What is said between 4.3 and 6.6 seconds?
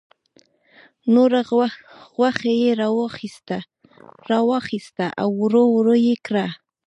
را واخیسته او وړه وړه یې کړه.